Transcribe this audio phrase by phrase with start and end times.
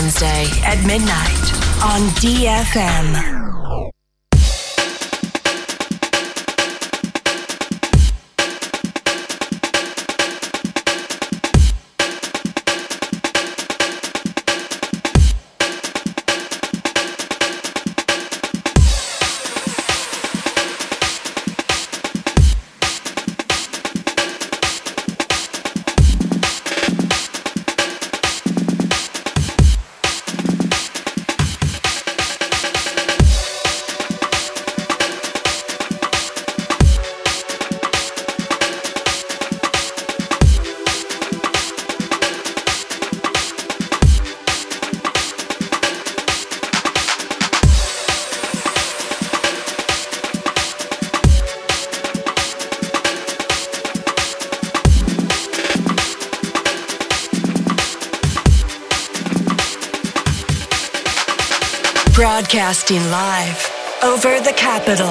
[0.00, 0.46] Wednesday.
[0.64, 3.29] at midnight on DFM.
[62.20, 63.72] Broadcasting live
[64.02, 65.08] over the capital.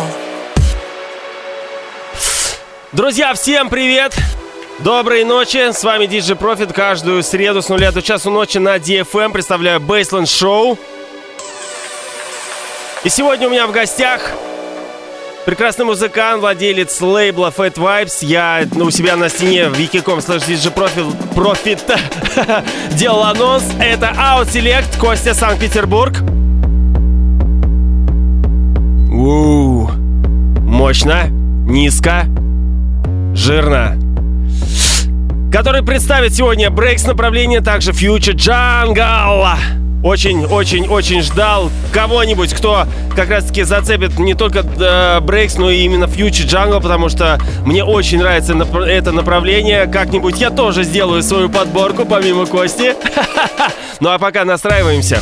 [2.92, 4.16] Друзья, всем привет!
[4.78, 6.72] Доброй ночи, с вами DJ Profit.
[6.72, 10.78] Каждую среду с нуля до часу ночи на DFM представляю Baseline Show.
[13.04, 14.22] И сегодня у меня в гостях
[15.48, 18.18] прекрасный музыкант, владелец лейбла Fat Vibes.
[18.22, 23.64] Я ну, у себя на стене в wiki.com slash DJ Profit, Profit делал анонс.
[23.80, 26.14] Это Out Select, Костя, Санкт-Петербург.
[29.12, 29.90] Уу,
[30.62, 32.26] мощно, низко,
[33.34, 33.98] жирно.
[35.52, 39.56] Который представит сегодня брейкс направление, также Future Jungle.
[40.04, 46.48] Очень-очень-очень ждал кого-нибудь, кто как раз-таки зацепит не только э, брейкс, но и именно Future
[46.48, 49.88] Jungle, потому что мне очень нравится нап- это направление.
[49.88, 52.94] Как-нибудь я тоже сделаю свою подборку, помимо Кости.
[54.02, 55.20] Ну а пока настраиваемся.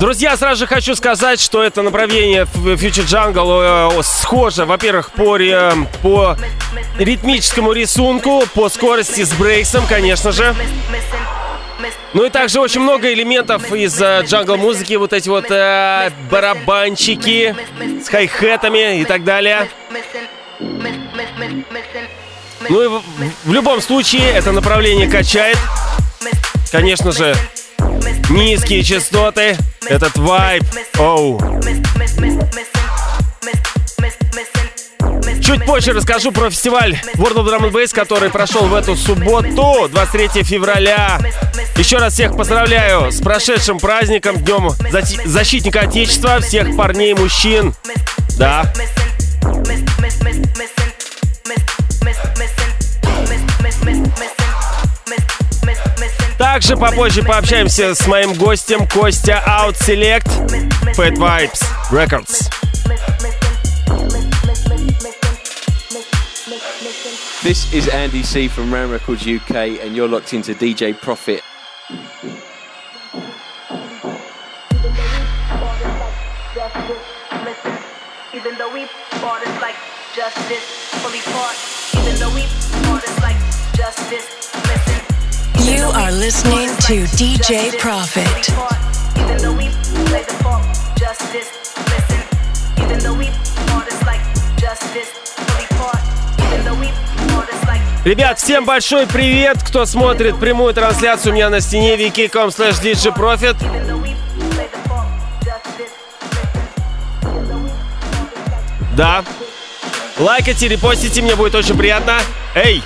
[0.00, 5.74] Друзья, сразу же хочу сказать, что это направление Future Jungle э, схоже, во-первых, по, ре-
[6.00, 6.38] по
[6.98, 10.54] ритмическому рисунку, по скорости с брейксом, конечно же.
[12.14, 17.54] Ну и также очень много элементов из э, джангл музыки, вот эти вот э, барабанчики
[18.02, 19.68] с хай-хетами и так далее.
[22.70, 23.02] Ну и в,
[23.44, 25.58] в любом случае это направление качает.
[26.72, 27.36] Конечно же,
[28.30, 29.58] низкие частоты,
[29.90, 30.62] этот вайб,
[30.98, 31.40] оу.
[35.42, 39.88] Чуть позже расскажу про фестиваль World of Drum and Bass, который прошел в эту субботу,
[39.90, 41.18] 23 февраля.
[41.76, 47.74] Еще раз всех поздравляю с прошедшим праздником, Днем Защи- Защитника Отечества, всех парней, мужчин.
[48.38, 48.72] Да.
[56.59, 60.27] Также попозже пообщаемся с моим гостем Костя Out Select
[60.95, 62.49] Fat Vibes Records.
[67.41, 71.41] This is Andy C from Ram Records UK, and you're locked into DJ Profit.
[78.33, 78.87] Even though we
[79.23, 79.75] artists like
[80.15, 80.63] justice,
[81.01, 81.78] fully part.
[85.60, 88.26] You are listening to DJ Profit.
[89.20, 89.68] Even though we
[90.06, 90.64] play the funk,
[90.96, 92.82] justice, listen.
[92.82, 93.28] Even though we
[93.74, 94.22] artists like
[94.56, 96.00] justice, fully part.
[96.46, 96.88] Even though we
[97.36, 102.48] artists like Ребят, всем большой привет, кто смотрит прямую трансляцию у меня на стене wiki.com
[102.48, 103.56] slash digiprofit.
[108.96, 109.22] Да.
[110.18, 112.18] Лайкайте, репостите, мне будет очень приятно.
[112.54, 112.82] Эй!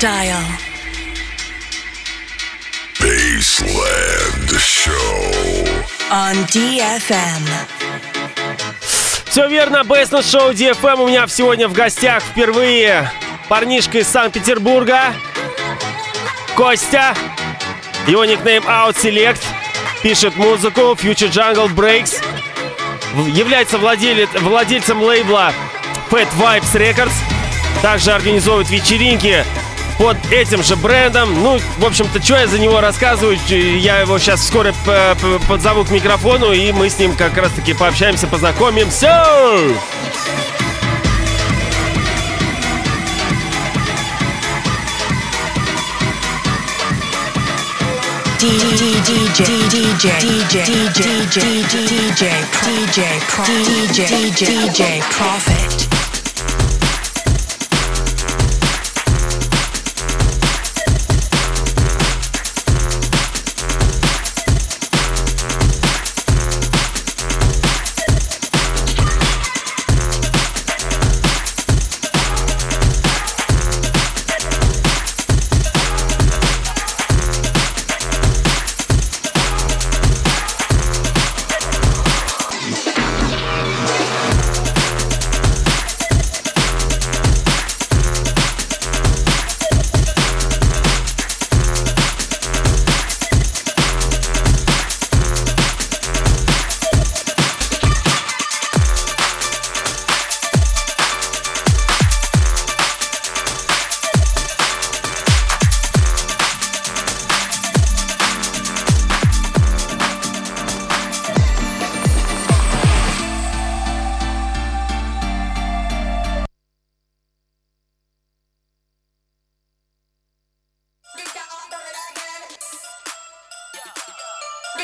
[0.00, 0.44] Dial.
[3.00, 5.64] Baseland Show.
[6.10, 7.42] On DFM.
[9.26, 13.10] Все верно, Бейсна Шоу DFM у меня сегодня в гостях впервые
[13.48, 15.14] парнишка из Санкт-Петербурга,
[16.56, 17.14] Костя,
[18.06, 19.42] его никнейм Out Select,
[20.02, 22.22] пишет музыку, Future Jungle Breaks,
[23.32, 25.52] является владелец, владельцем лейбла
[26.10, 27.14] Fat Vibes Records,
[27.82, 29.44] также организовывает вечеринки
[29.98, 31.34] под этим же брендом.
[31.42, 34.72] Ну, в общем-то, что я за него рассказываю, я его сейчас вскоре
[35.48, 39.24] подзову к микрофону, и мы с ним как раз-таки пообщаемся, познакомимся.
[48.38, 49.02] DJ
[54.38, 55.02] DJ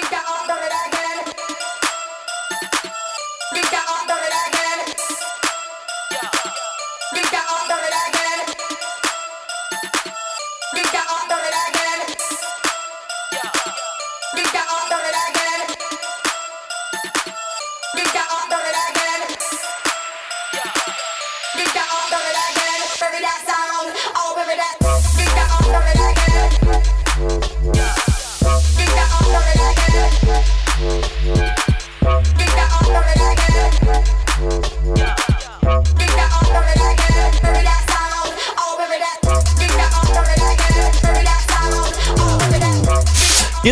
[0.01, 0.64] get the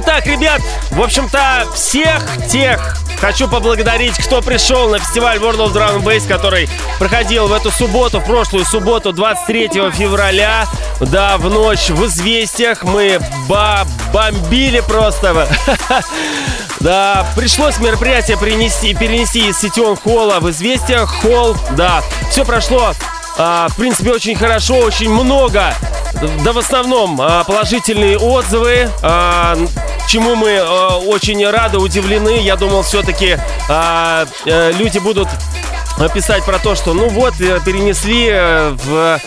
[0.04, 6.02] Итак, ребят, в общем-то, всех тех хочу поблагодарить, кто пришел на фестиваль World of Drum
[6.02, 6.68] and который
[6.98, 10.66] проходил в эту субботу, в прошлую субботу, 23 февраля.
[10.98, 15.48] Да, в ночь в «Известиях» мы ба бомбили просто.
[16.80, 21.56] Да, пришлось мероприятие принести, перенести из Ситион Холла в «Известиях» холл.
[21.76, 22.92] Да, все прошло
[23.38, 25.74] а, в принципе, очень хорошо, очень много.
[26.44, 29.56] Да в основном а, положительные отзывы, а,
[30.06, 32.38] чему мы а, очень рады, удивлены.
[32.40, 35.28] Я думал, все-таки а, э, люди будут
[36.14, 39.20] писать про то, что ну вот э, перенесли э, в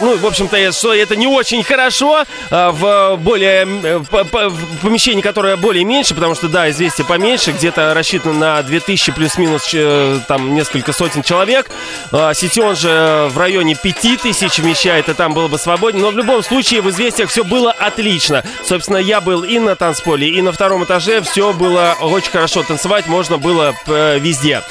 [0.00, 5.56] ну, в общем-то, что это не очень хорошо а, в более э, в помещении, которое
[5.56, 10.92] более меньше, потому что, да, известие поменьше, где-то рассчитано на 2000 плюс-минус э, там несколько
[10.92, 11.70] сотен человек.
[12.10, 16.04] А, Сетион же в районе 5000 вмещает, и там было бы свободнее.
[16.04, 18.44] Но в любом случае в известиях все было отлично.
[18.64, 21.22] Собственно, я был и на танцполе, и на втором этаже.
[21.22, 22.62] Все было очень хорошо.
[22.62, 24.62] Танцевать можно было э, везде.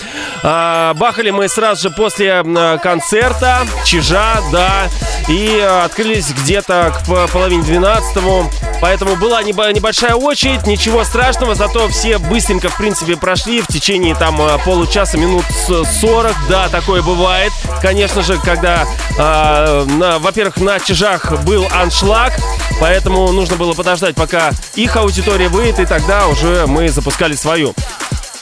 [0.44, 2.44] А, Бахали мы сразу же после
[2.82, 4.88] концерта Чижа, да,
[5.27, 8.50] и э, открылись где-то к половине двенадцатому.
[8.81, 14.15] Поэтому была небо- небольшая очередь, ничего страшного, зато все быстренько, в принципе, прошли в течение
[14.15, 16.36] там э, получаса, минут с- 40.
[16.50, 17.51] Да, такое бывает.
[17.81, 18.86] Конечно же, когда,
[19.17, 22.34] э, на- во-первых, на Чижах был аншлаг,
[22.79, 27.75] поэтому нужно было подождать, пока их аудитория выйдет, и тогда уже мы запускали свою.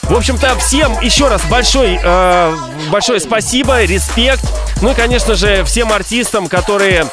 [0.09, 2.55] В общем-то, всем еще раз большой, э,
[2.89, 4.43] большое спасибо, респект.
[4.81, 7.05] Ну и, конечно же, всем артистам, которые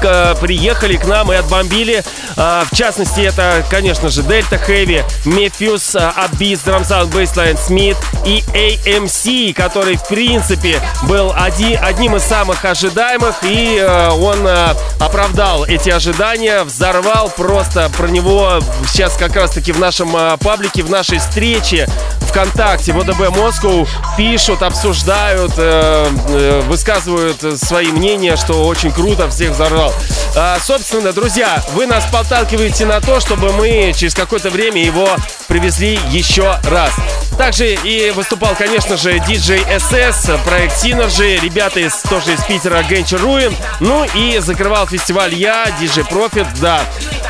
[0.00, 2.04] к- приехали к нам и отбомбили.
[2.36, 8.44] А, в частности, это, конечно же, Delta Heavy, Мефьюз, Abyss, Drum Sound Bassline, Smith и
[8.52, 15.64] AMC, который, в принципе, был оди- одним из самых ожидаемых, и э, он э, оправдал
[15.64, 21.18] эти ожидания, взорвал просто про него сейчас как раз-таки в нашем э, паблике, в нашей
[21.18, 21.88] встрече
[22.20, 23.86] ВКонтакте, ВДБ Москву
[24.16, 29.92] пишут, обсуждают, э, э, высказывают свои мнения, что очень круто, всех взорвал.
[30.36, 35.08] А, собственно, друзья, вы нас подталкиваете на то, чтобы мы через какое-то время его
[35.48, 36.92] привезли еще раз.
[37.36, 43.14] Также и выступал, конечно же, DJ SS, проект Synergy, ребята из, тоже из Питера, Генчи
[43.14, 43.54] Руин.
[43.80, 46.82] Ну и закрывал фестиваль я, DJ Profit, да.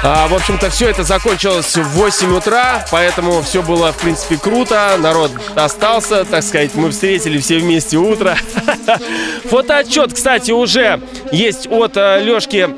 [0.03, 4.80] А, в общем-то, все это закончилось в 8 утра, поэтому все было, в принципе, круто.
[4.99, 8.37] Народ остался, так сказать, мы встретили все вместе утро.
[9.45, 11.01] Фотоотчет, кстати, уже
[11.33, 12.69] есть от Лешки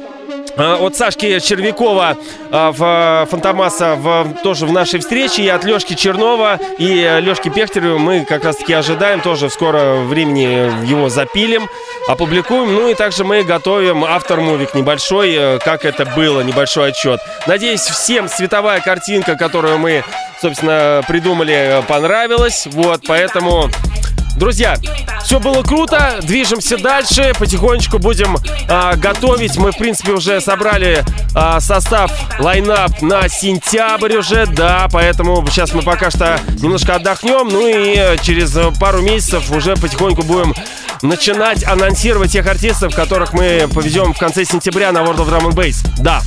[0.56, 2.16] а, от Сашки Червякова
[2.50, 7.96] а, в Фантомаса в, тоже в нашей встрече и от Лешки Чернова и Лешки Пехтерева
[7.96, 11.68] мы как раз таки ожидаем тоже в скоро времени его запилим,
[12.06, 12.74] опубликуем.
[12.74, 17.20] Ну и также мы готовим автор-мувик небольшой, э, как это было, небольшой отчет.
[17.46, 20.04] Надеюсь, всем световая картинка, которую мы,
[20.42, 22.66] собственно, придумали, э, понравилась.
[22.66, 23.70] Вот, поэтому...
[24.34, 24.76] Друзья,
[25.22, 29.58] все было круто, движемся дальше, потихонечку будем а, готовить.
[29.58, 35.82] Мы, в принципе, уже собрали а, состав, лайнап на сентябрь уже, да, поэтому сейчас мы
[35.82, 40.54] пока что немножко отдохнем, ну и через пару месяцев уже потихоньку будем
[41.02, 45.54] начинать анонсировать тех артистов, которых мы повезем в конце сентября на World of Drum and
[45.54, 45.86] Bass.
[45.98, 46.22] Да.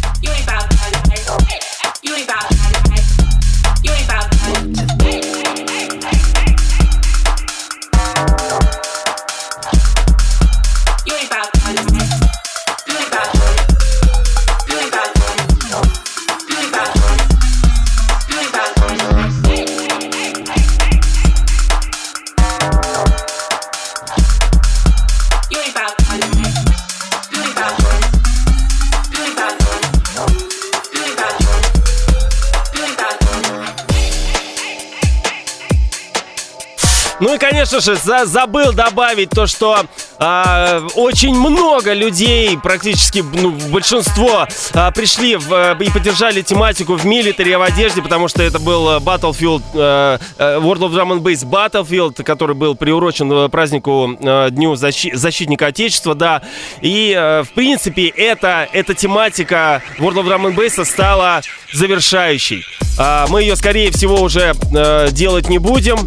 [37.25, 39.83] Ну и, конечно же, за- забыл добавить то, что
[40.19, 47.03] а, очень много людей, практически ну, большинство, а, пришли в, э, и поддержали тематику в
[47.03, 51.21] милитаре в одежде, потому что это был э, Battlefield, э, э, World of Drum and
[51.21, 56.43] Bass Battlefield, который был приурочен э, празднику э, Дню защи- Защитника Отечества, да.
[56.81, 61.41] И, э, в принципе, это, эта тематика World of Drum and Bass стала
[61.73, 62.63] завершающей.
[62.99, 65.97] А, мы ее, скорее всего, уже э, делать не будем.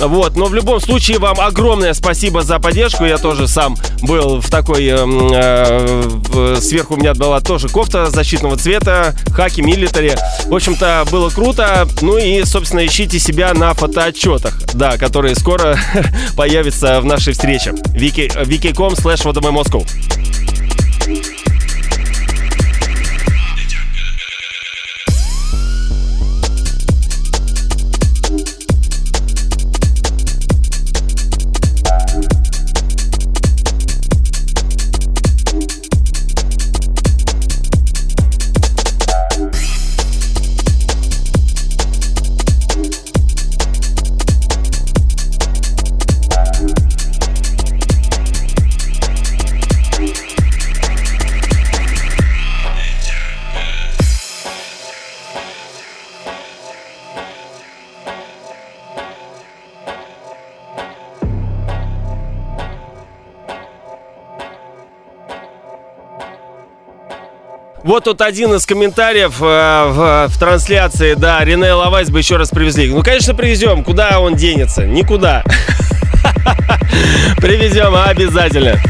[0.00, 3.04] Вот, но в любом случае вам огромное спасибо за поддержку.
[3.04, 4.86] Я тоже сам был в такой...
[4.86, 10.14] эм, э, в- сверху у меня была тоже кофта защитного цвета, хаки, милитари.
[10.46, 11.86] В общем-то, было круто.
[12.00, 15.78] Ну и, собственно, ищите себя на фотоотчетах, да, которые скоро
[16.36, 17.70] появятся в нашей встрече.
[17.94, 19.22] Wiki- wiki.com slash
[67.90, 72.50] Вот тут один из комментариев э, в, в трансляции, да, Рене Лавайс бы еще раз
[72.50, 72.88] привезли.
[72.88, 73.82] Ну, конечно, привезем.
[73.82, 74.86] Куда он денется?
[74.86, 75.42] Никуда.
[77.38, 78.80] Привезем обязательно.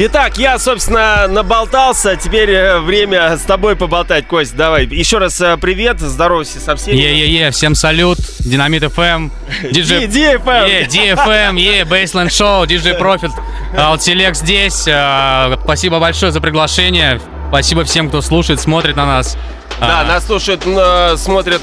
[0.00, 2.14] Итак, я, собственно, наболтался.
[2.14, 4.54] Теперь э, время с тобой поболтать, Кость.
[4.54, 4.86] Давай.
[4.86, 6.94] Еще раз э, привет, здоровайся со всеми.
[6.94, 9.32] Е-е-е, всем салют, Динамит FM,
[9.72, 10.06] диджей...
[10.06, 10.68] DFM.
[10.68, 13.32] Е, DFM, е, Baseline Show, диджей Профит,
[13.98, 14.86] Селек здесь.
[14.88, 17.20] А, Спасибо большое за приглашение.
[17.48, 19.36] Спасибо всем, кто слушает, смотрит на нас.
[19.80, 21.62] Да, А, нас слушают, э, смотрят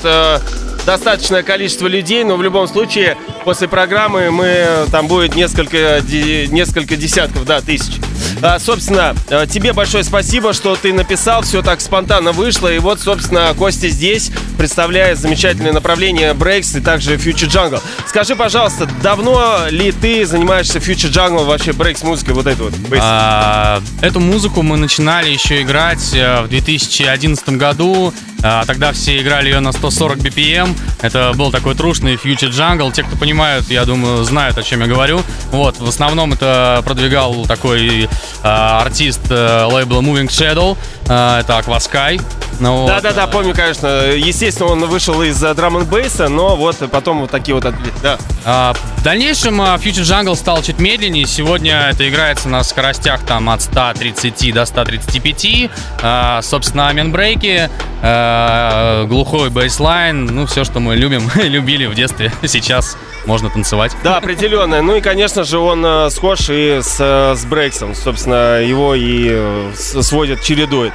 [0.85, 3.15] достаточное количество людей, но в любом случае
[3.45, 6.01] после программы мы там будет несколько,
[6.49, 7.93] несколько десятков, да, тысяч.
[8.41, 12.99] А, собственно, э, тебе большое спасибо, что ты написал, все так спонтанно вышло, и вот,
[12.99, 17.81] собственно, Костя здесь представляет замечательное направление Breaks и также Future Jungle.
[18.07, 22.73] Скажи, пожалуйста, давно ли ты занимаешься Future Jungle, вообще Breaks музыкой, вот это вот?
[22.99, 28.13] а, Эту музыку мы начинали еще играть э, в 2011 году.
[28.43, 30.75] А, Тогда все играли ее на 140 BPM.
[31.01, 32.91] Это был такой трушный Future Jungle.
[32.91, 35.21] Те, кто понимают, я думаю, знают, о чем я говорю.
[35.51, 38.07] Вот, в основном это продвигал такой
[38.43, 40.77] а, артист э, лейбла Moving Shadow.
[41.09, 42.21] А, Это Aquasky.
[42.61, 42.87] Ну, вот.
[42.87, 43.87] Да-да-да, помню, конечно.
[43.87, 47.99] Естественно, он вышел из драм н бейса, но вот потом вот такие вот отвлечения.
[48.01, 48.17] Да.
[48.45, 51.25] А, В дальнейшем а, Future Jungle стал чуть медленнее.
[51.27, 55.69] Сегодня это играется на скоростях там от 130 до 135.
[56.01, 57.69] А, Собственно, менбрейки,
[58.01, 62.31] а, глухой бейслайн, ну все, что мы любим, любили в детстве.
[62.47, 62.95] Сейчас
[63.25, 63.95] можно танцевать.
[64.03, 64.81] Да, определенно.
[64.81, 67.95] Ну и, конечно же, он э, схож и с, э, с Брейксом.
[67.95, 70.93] Собственно, его и э, сводят, чередует.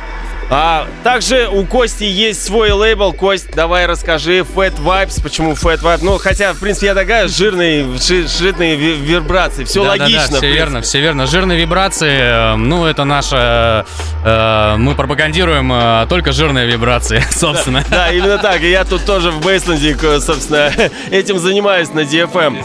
[0.53, 3.13] А также у Кости есть свой лейбл.
[3.13, 4.41] Кость, давай расскажи.
[4.41, 5.23] Fat Vibes.
[5.23, 6.01] Почему Fat Vibes?
[6.03, 9.63] Ну, хотя, в принципе, я догадываюсь, жирные, жи- жирные ви- вибрации.
[9.63, 10.23] Все Да-да-да, логично.
[10.23, 10.53] в все принципе.
[10.59, 11.27] верно, все верно.
[11.29, 13.87] Жирные вибрации, э, ну это наша,
[14.25, 17.85] э, мы пропагандируем э, только жирные вибрации, собственно.
[17.89, 18.61] Да, именно так.
[18.63, 20.73] И я тут тоже в Бейсленде, собственно,
[21.13, 22.65] этим занимаюсь на DFM.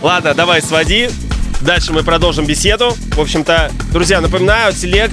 [0.00, 1.10] Ладно, давай своди.
[1.60, 2.94] Дальше мы продолжим беседу.
[3.12, 5.12] В общем-то, друзья, напоминаю, Селект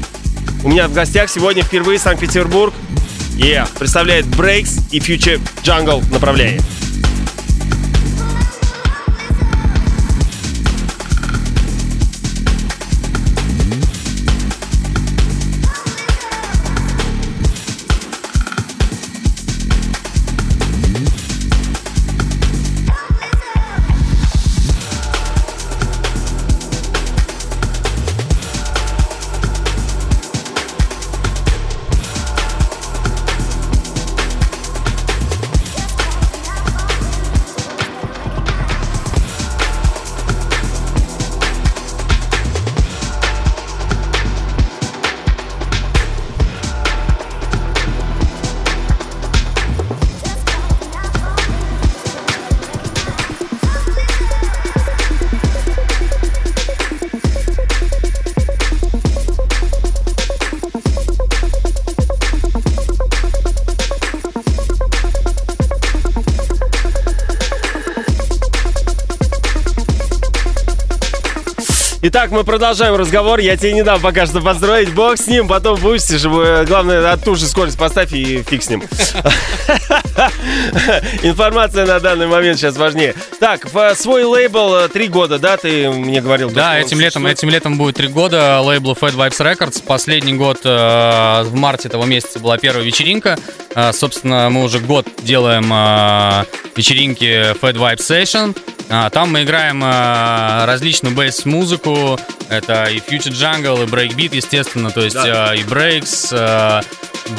[0.63, 2.73] у меня в гостях сегодня впервые Санкт-Петербург.
[3.35, 6.61] Yeah, представляет Breaks и Future Jungle направление.
[72.15, 73.39] Итак, мы продолжаем разговор.
[73.39, 74.93] Я тебе не дам пока что построить.
[74.93, 76.23] Бог с ним, потом выпустишь.
[76.23, 78.81] э, Главное, от ту же скорость поставь и фиг с ним.
[81.23, 83.15] Информация на данный момент сейчас важнее.
[83.39, 86.51] Так, свой лейбл э, три года, да, ты мне говорил?
[86.51, 89.81] Да, этим летом, этим летом будет три года лейблу Fat Vibes Records.
[89.83, 93.39] Последний год э, в марте этого месяца была первая вечеринка.
[93.91, 95.63] Собственно, мы уже год делаем
[96.75, 98.55] вечеринки Fat Vibes Session.
[98.95, 102.19] А, там мы играем э, различную бейс-музыку.
[102.49, 104.91] Это и Future Jungle, и Breakbeat, естественно.
[104.91, 105.55] То есть Да.
[105.55, 106.27] э, и Breaks.
[106.31, 106.81] э,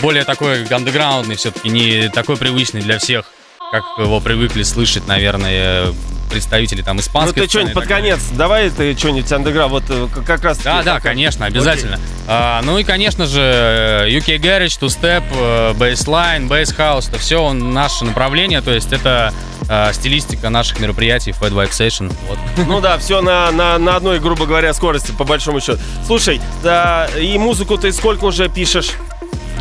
[0.03, 3.27] более такой андеграундный все-таки, не такой привычный для всех,
[3.71, 5.93] как его привыкли слышать, наверное,
[6.35, 8.12] представители там Ну испанской ты сцены что-нибудь под далее.
[8.16, 10.59] конец, давай ты что-нибудь андеграунд, вот э, как раз...
[10.59, 12.01] Да, да, конечно, обязательно.
[12.27, 17.18] А, ну и, конечно же, э, UK Garage, Two Step, э, Bassline, Bass House, это
[17.18, 19.33] все наше направление, то есть это
[19.68, 22.12] э, стилистика наших мероприятий Fat Vibe Session.
[22.29, 22.38] Вот.
[22.66, 25.79] Ну да, все на, на, на одной, грубо говоря, скорости, по большому счету.
[26.05, 28.90] Слушай, да, и музыку ты сколько уже пишешь?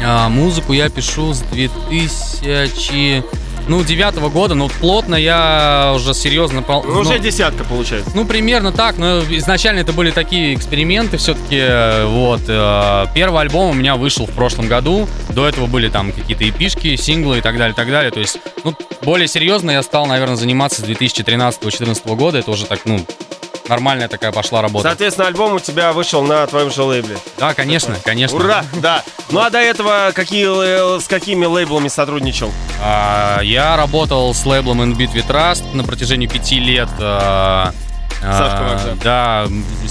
[0.03, 3.42] А, музыку я пишу с 2000...
[3.67, 6.63] Ну, девятого года, но плотно я уже серьезно...
[6.67, 8.11] Ну, уже ну, десятка получается.
[8.13, 11.61] Ну, примерно так, но изначально это были такие эксперименты все-таки,
[12.07, 12.41] вот.
[12.47, 16.95] э, Первый альбом у меня вышел в прошлом году, до этого были там какие-то эпишки,
[16.95, 20.81] синглы и так далее, так далее, то есть, ну, более серьезно я стал, наверное, заниматься
[20.81, 23.05] с 2013-2014 года, это уже так, ну,
[23.67, 24.87] нормальная такая пошла работа.
[24.89, 27.17] Соответственно, альбом у тебя вышел на твоем же лейбле.
[27.37, 28.37] Да, конечно, конечно.
[28.37, 29.03] Ура, да.
[29.31, 32.51] Ну а до этого какие, с какими лейблами сотрудничал?
[32.81, 36.89] А, Я работал с лейблом In Beat with Trust на протяжении пяти лет.
[36.99, 37.71] а,
[38.31, 38.97] Сашка Вакса.
[39.03, 39.47] Да,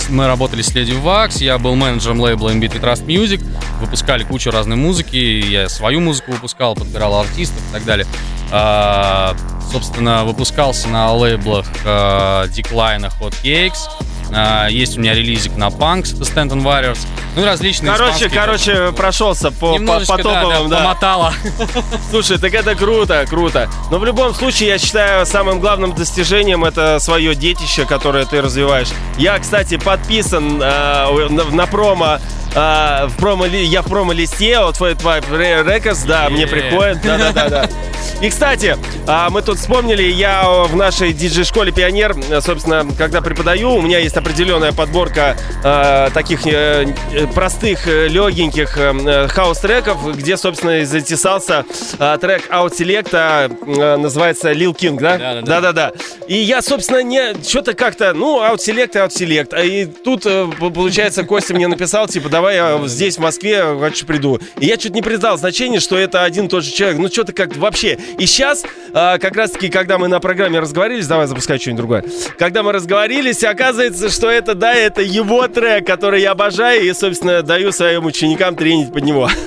[0.09, 3.45] мы работали с Lady Wax, я был менеджером лейбла with Trust Music,
[3.81, 8.07] выпускали кучу разной музыки, я свою музыку выпускал, подбирал артистов и так далее.
[8.51, 9.37] А,
[9.73, 13.89] Собственно, выпускался на лейблах а, Decline, Hot Cakes,
[14.35, 16.99] а, есть у меня релизик на Punks, and Warriors,
[17.35, 20.77] ну и различные Короче, короче, прошелся по, по, по да, да, топовым, да.
[20.79, 21.33] помотало.
[22.11, 23.71] Слушай, так это круто, круто.
[23.91, 28.89] Но в любом случае, я считаю, самым главным достижением это свое детище, которое ты развиваешь.
[29.17, 32.19] Я, кстати, подписан э, на, на промо.
[32.55, 36.47] э, в промо я в промо-листе от Fat Vibe Records, да, мне Е.
[36.47, 37.01] приходит.
[37.03, 37.69] Да, да, да, да.
[38.21, 43.75] И, кстати, а, мы тут вспомнили, я в нашей диджей-школе «Пионер», э, собственно, когда преподаю,
[43.75, 50.37] у меня есть определенная подборка э, таких э, э, простых, э, легеньких э, хаус-треков, где,
[50.37, 51.65] собственно, и затесался
[51.99, 55.43] э, трек Out Select, э, называется Lil King, да?
[55.43, 55.93] Да-да-да.
[56.29, 59.67] И я, собственно, не что-то как-то, ну, Out Select, Out Select.
[59.67, 64.39] И тут, э, получается, Костя мне написал, типа, давай я здесь, в Москве, хочу приду.
[64.61, 66.99] И я чуть не придал значение, что это один и тот же человек.
[66.99, 67.99] Ну, что-то как вообще.
[68.19, 72.05] И сейчас, как раз-таки, когда мы на программе разговорились, давай запускай что-нибудь другое.
[72.39, 77.43] Когда мы разговорились, оказывается, что это, да, это его трек, который я обожаю, и, собственно,
[77.43, 79.29] даю своим ученикам тренить под него.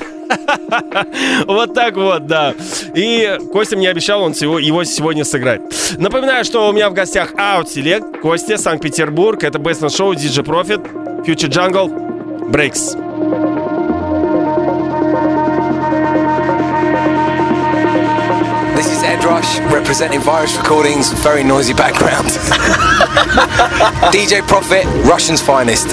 [1.46, 2.56] Вот так вот, да.
[2.96, 5.62] И Костя мне обещал, он его сегодня сыграет.
[5.98, 9.44] Напоминаю, что у меня в гостях Out Костя, Санкт-Петербург.
[9.44, 13.55] Это Бейсмен Шоу, DJ Profit, Future Jungle, Breaks.
[18.86, 22.28] This is Ed Rush representing Virus Recordings, very noisy background.
[24.14, 25.88] DJ Profit, Russian's finest.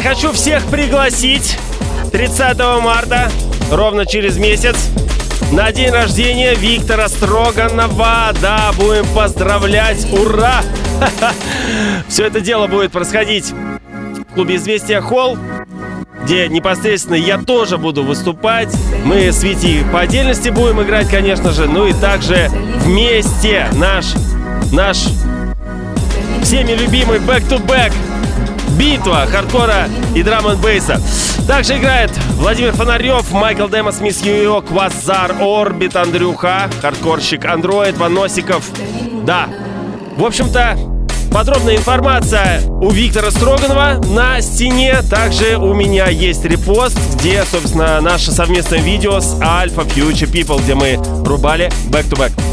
[0.00, 1.58] Ребят, хочу всех пригласить
[2.12, 3.30] 30 марта,
[3.70, 4.76] ровно через месяц,
[5.52, 8.32] на день рождения Виктора Строганова.
[8.40, 10.06] Да, будем поздравлять.
[10.12, 10.62] Ура!
[12.08, 13.52] Все это дело будет происходить
[14.30, 15.38] в клубе «Известия Холл»,
[16.24, 18.74] где непосредственно я тоже буду выступать.
[19.04, 22.48] Мы с Витей по отдельности будем играть, конечно же, ну и также
[22.84, 24.06] вместе наш
[24.72, 24.98] наш
[26.42, 27.92] всеми любимый back-to-back
[28.80, 30.98] битва хардкора и драм н бейса.
[31.46, 38.64] Также играет Владимир Фонарев, Майкл Демос, Мисс Нью-Йорк, Квазар, Орбит, Андрюха, хардкорщик Андроид, Ваносиков.
[39.26, 39.48] Да.
[40.16, 40.78] В общем-то,
[41.30, 45.02] подробная информация у Виктора Строганова на стене.
[45.10, 50.74] Также у меня есть репост, где, собственно, наше совместное видео с Alpha Future People, где
[50.74, 52.32] мы рубали back-to-back.
[52.32, 52.49] Baseland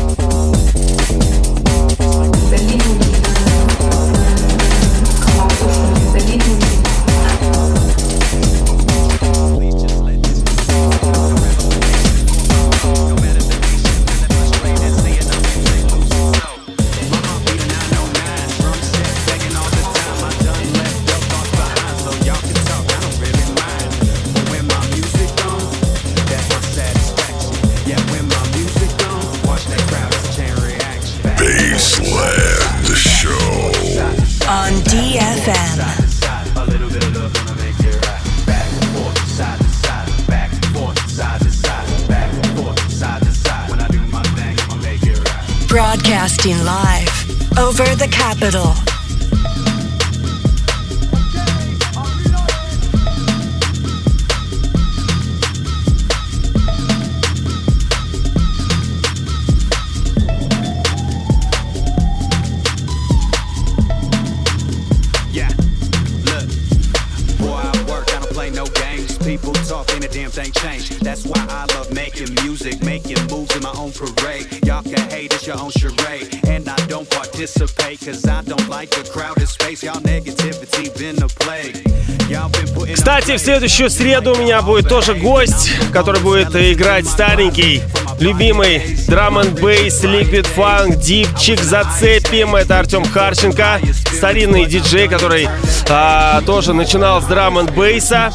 [83.48, 87.82] следующую среду у меня будет тоже гость, который будет играть старенький,
[88.20, 92.58] любимый драм н бейс, ликвид фанк, дипчик, зацепим.
[92.58, 93.80] Это Артем Харченко,
[94.18, 95.48] старинный диджей, который
[95.90, 98.34] а, тоже начинал с драм н бейса.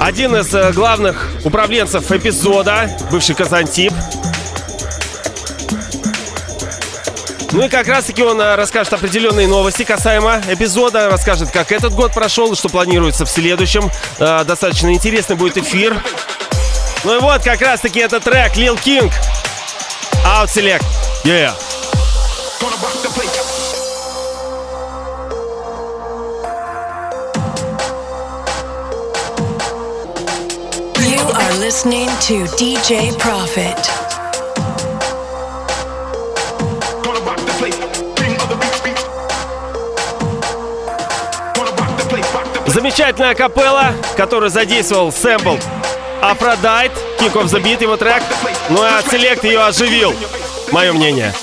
[0.00, 3.91] Один из э, главных управленцев эпизода, бывший Казантип.
[7.52, 11.92] Ну и как раз таки он э, расскажет определенные новости касаемо эпизода, расскажет, как этот
[11.92, 13.90] год прошел что планируется в следующем.
[14.18, 16.02] Э, Достаточно интересный будет эфир.
[17.04, 19.12] Ну и вот как раз таки этот трек Lil King.
[20.24, 20.82] Out Select.
[21.24, 21.52] Yeah.
[30.98, 34.11] You are listening to DJ Profit.
[42.72, 45.56] Замечательная капелла, которую задействовал сэмпл
[46.22, 48.22] Aphrodite, King of the Beat, его трек.
[48.70, 50.14] Ну а Select ее оживил.
[50.70, 51.34] Мое мнение.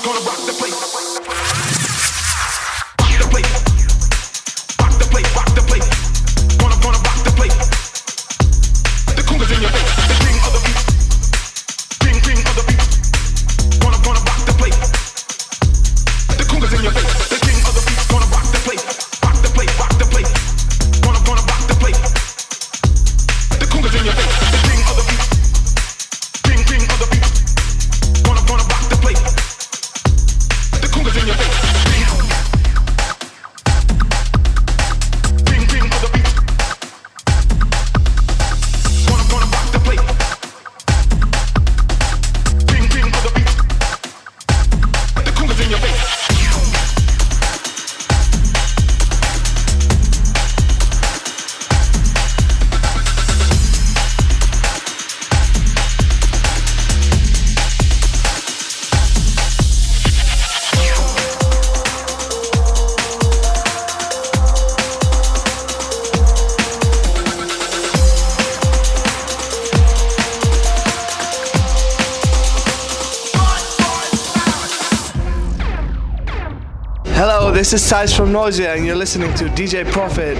[77.60, 80.38] This is Size from Nausea, and you're listening to DJ Profit.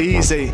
[0.00, 0.52] Easy.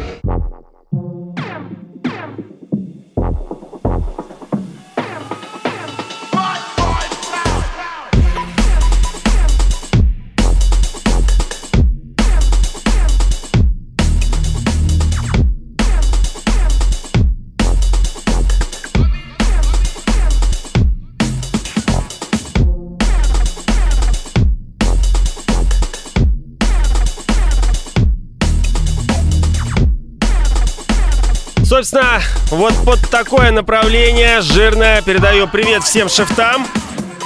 [31.86, 32.20] Собственно,
[32.50, 36.66] вот под такое направление жирное передаю привет всем шефтам.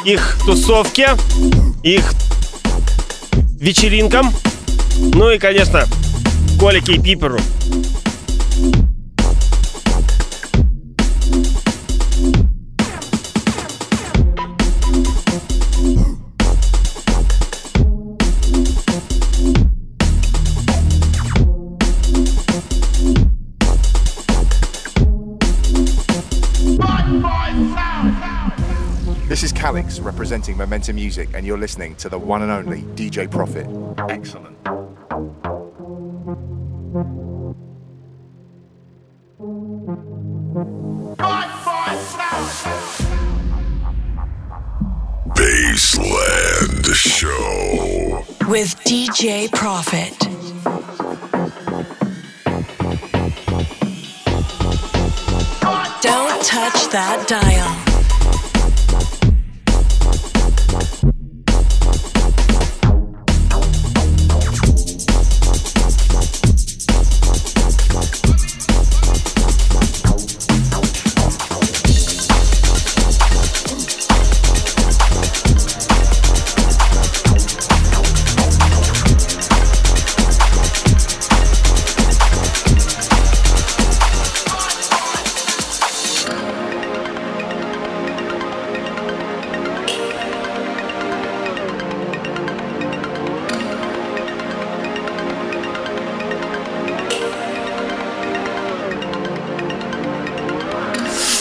[0.05, 1.17] их тусовке,
[1.83, 2.13] их
[3.59, 4.35] вечеринкам.
[4.99, 5.87] Ну и, конечно,
[6.59, 7.39] Колике и Пиперу.
[29.71, 33.31] This is Calix representing Momentum Music, and you're listening to the one and only DJ
[33.31, 33.69] Profit.
[34.11, 34.57] Excellent.
[45.35, 48.25] Baseland Show.
[48.49, 50.19] With DJ Profit.
[56.03, 57.90] Don't touch that dial.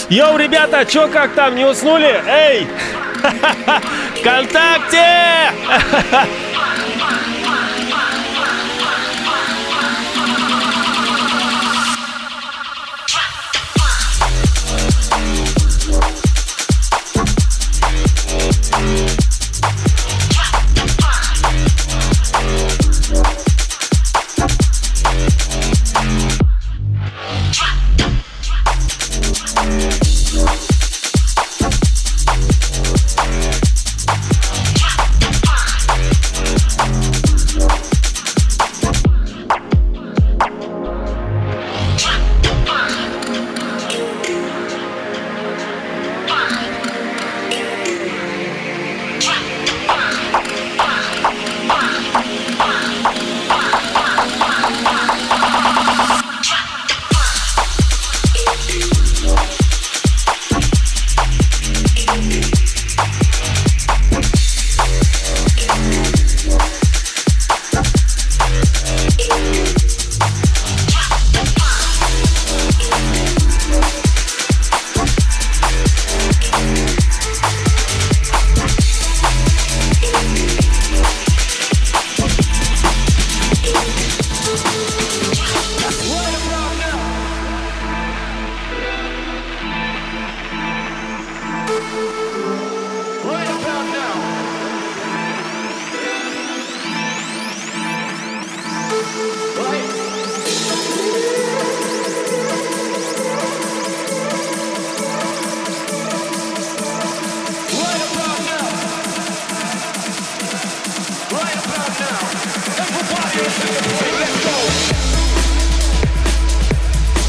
[0.09, 2.19] Йоу, ребята, чё, как там, не уснули?
[2.27, 2.67] Эй!
[4.19, 5.51] ВКонтакте!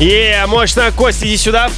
[0.00, 1.68] Е, мощно, Кость, иди сюда.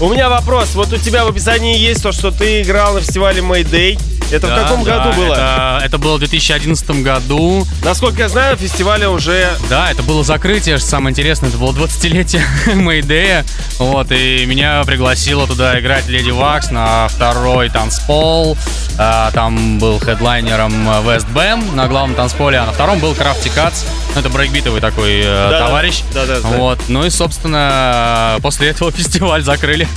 [0.00, 0.74] У меня вопрос.
[0.74, 4.00] Вот у тебя в описании есть то, что ты играл на фестивале Mayday.
[4.32, 5.34] Это в Да, каком да, году было?
[5.34, 7.66] Это, это было в 2011 году.
[7.84, 9.50] Насколько я знаю, фестивале уже...
[9.68, 12.42] Да, это было закрытие, что самое интересное, это было 20-летие
[12.74, 13.44] Мэйдея.
[13.78, 18.56] Вот, и меня пригласила туда играть Леди Вакс на второй танцпол.
[18.96, 23.82] А, там был хедлайнером West Bam на главном танцполе, а на втором был Крафти Кац.
[24.14, 25.66] Ну, это брейкбитовый такой э, Да-да.
[25.66, 26.02] товарищ.
[26.12, 26.48] Да-да, да.
[26.48, 29.88] Вот, ну и, собственно, после этого фестиваль закрыли.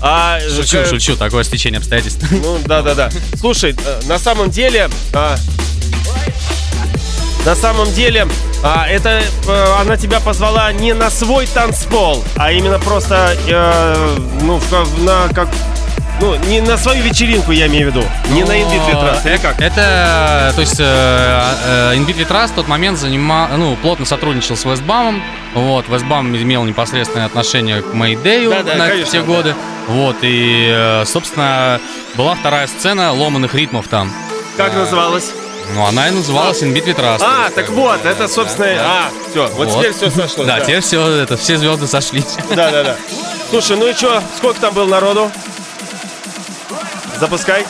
[0.00, 2.24] А, Шучу, шучу, такое стечение обстоятельств.
[2.30, 3.10] Ну, да-да-да.
[3.38, 4.88] Слушай, э, на самом деле...
[5.12, 5.36] а,
[7.44, 8.26] на самом деле,
[8.62, 14.58] а, это э, она тебя позвала не на свой танцпол, а именно просто, э, ну,
[14.58, 15.48] в на как,
[16.20, 19.60] ну, не на свою вечеринку, я имею в виду, не на Инвит Трас, или как?
[19.60, 25.22] Это, то есть, э, Инбит Витрас в тот момент занимал, ну, плотно сотрудничал с Вестбамом.
[25.54, 29.26] Вот, Вестбам имел непосредственное отношение к Мэйдею Да-да, на конечно, те да.
[29.26, 29.54] годы.
[29.86, 31.80] Вот, и, э, собственно,
[32.14, 34.12] была вторая сцена ломаных ритмов там.
[34.56, 35.32] Как называлась?
[35.74, 37.22] Ну, она и называлась Инбит Витрас.
[37.22, 40.46] А, так вот, это, собственно, а, все, вот, теперь все сошлось.
[40.46, 42.36] Да, теперь все, это, все звезды сошлись.
[42.50, 42.96] Да, да, да.
[43.50, 45.30] Слушай, ну и что, сколько там было народу?
[47.18, 47.64] Запускай.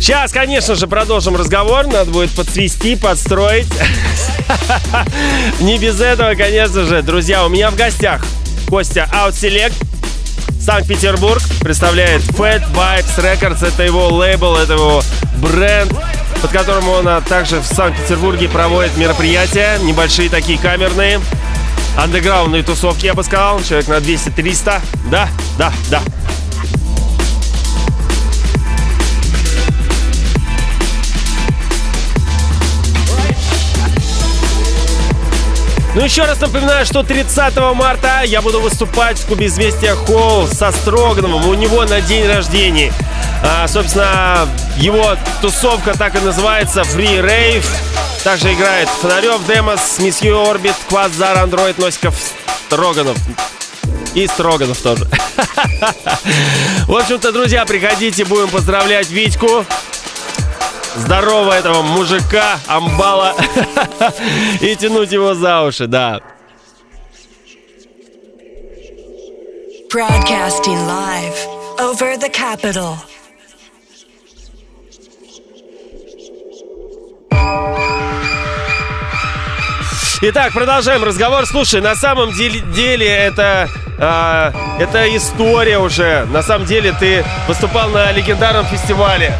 [0.00, 1.86] Сейчас, конечно же, продолжим разговор.
[1.86, 3.68] Надо будет подсвести, подстроить.
[5.60, 7.02] Не без этого, конечно же.
[7.02, 8.20] Друзья, у меня в гостях
[8.68, 9.74] Костя Outselect,
[10.60, 11.40] Санкт-Петербург.
[11.60, 13.66] Представляет Fat Vibes Records.
[13.66, 15.02] Это его лейбл, это его
[15.36, 15.92] бренд,
[16.40, 19.78] под которым он а, также в Санкт-Петербурге проводит мероприятия.
[19.82, 21.20] Небольшие такие камерные.
[21.96, 23.62] Андеграундные тусовки, я бы сказал.
[23.62, 24.80] Человек на 200-300.
[25.10, 25.28] Да,
[25.58, 26.00] да, да.
[35.92, 40.70] Ну, еще раз напоминаю, что 30 марта я буду выступать в Клубе Известия Холл со
[40.70, 41.48] Строгановым.
[41.48, 42.92] У него на день рождения.
[43.42, 47.66] А, собственно, его тусовка так и называется Free Rave.
[48.22, 52.14] Также играет Фонарев, Демос, Мисс Ю Орбит, Квазар, Андроид, Носиков,
[52.68, 53.16] Строганов.
[54.14, 55.08] И Строганов тоже.
[56.86, 59.66] В общем-то, друзья, приходите, будем поздравлять Витьку
[60.96, 63.34] здорового этого мужика, амбала,
[64.60, 66.20] и тянуть его за уши, да.
[69.92, 71.36] Broadcasting live
[71.78, 72.96] over the capital.
[80.22, 81.46] Итак, продолжаем разговор.
[81.46, 86.26] Слушай, на самом деле, деле это, а, это история уже.
[86.26, 89.34] На самом деле ты выступал на легендарном фестивале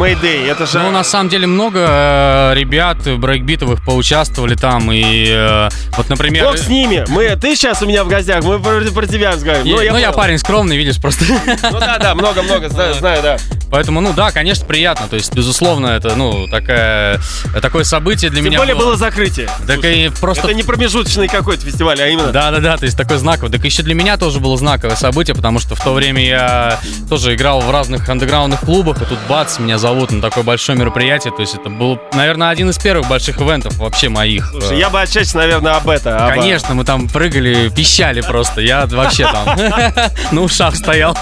[0.00, 0.50] Mayday.
[0.50, 0.78] Это же...
[0.78, 4.90] Ну, на самом деле, много э, ребят брейкбитовых поучаствовали там.
[4.90, 6.44] И э, вот, например...
[6.44, 7.04] Бог с ними.
[7.08, 9.76] Мы, ты сейчас у меня в гостях, мы про, про тебя разговариваем.
[9.76, 11.24] Ну, я, ну, я парень скромный, видишь, просто.
[11.70, 13.36] Ну да, да, много-много, знаю, знаю, да.
[13.70, 15.06] Поэтому, ну да, конечно, приятно.
[15.06, 17.20] То есть, безусловно, это, ну, такая,
[17.62, 19.48] такое событие для Тем меня более было закрытие.
[19.66, 20.48] Так и просто...
[20.48, 22.32] Это не промежуточный какой-то фестиваль, а именно...
[22.32, 23.50] Да, да, да, то есть такой знаковый.
[23.50, 27.34] Так еще для меня тоже было знаковое событие, потому что в то время я тоже
[27.34, 31.32] играл в разных андеграундных клубах, и тут бац, меня зовут на такое большое мероприятие.
[31.32, 34.48] То есть это был, наверное, один из первых больших ивентов вообще моих.
[34.50, 36.16] Слушай, я бы отчасти, наверное, об это.
[36.26, 38.60] об- Конечно, мы там прыгали, пищали просто.
[38.60, 39.58] Я вообще там
[40.32, 41.16] на ушах стоял.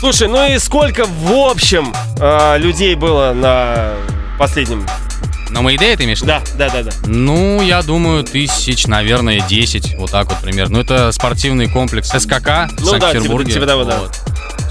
[0.00, 3.92] Слушай, ну и сколько в общем э, людей было на
[4.38, 4.84] последнем?
[5.50, 6.20] На Мэйдэй ты имеешь?
[6.20, 6.90] Да, да, да, да.
[7.06, 10.78] Ну, я думаю, тысяч, наверное, 10, вот так вот примерно.
[10.78, 13.52] Ну, это спортивный комплекс СКК в Ну да, Санкт-Петербурге.
[13.52, 13.98] типа- типа того, да.
[14.00, 14.18] Вот.